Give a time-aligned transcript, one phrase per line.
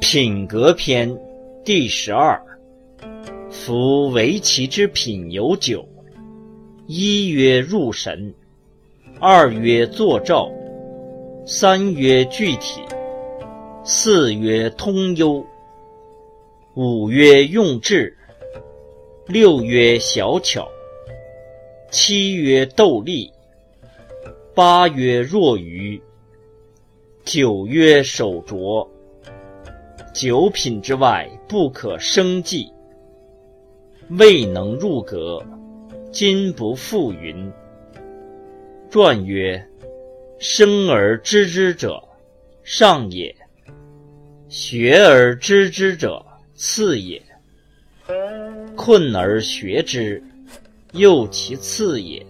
[0.00, 1.14] 品格篇
[1.62, 2.40] 第十二。
[3.50, 5.86] 夫为其之品有九：
[6.86, 8.34] 一曰入神，
[9.20, 10.50] 二曰作照，
[11.46, 12.80] 三曰具体，
[13.84, 15.44] 四曰通幽，
[16.74, 18.16] 五曰用智，
[19.26, 20.66] 六曰小巧，
[21.90, 23.30] 七曰斗力，
[24.54, 26.00] 八曰若愚，
[27.22, 28.90] 九曰守拙。
[30.12, 32.72] 九品之外，不可生计。
[34.10, 35.40] 未能入阁，
[36.10, 37.50] 今不复云。
[38.90, 39.64] 传曰：
[40.40, 42.02] 生而知之者，
[42.64, 43.32] 上也；
[44.48, 47.22] 学而知之者，次也；
[48.74, 50.20] 困而学之，
[50.92, 52.26] 又其次也。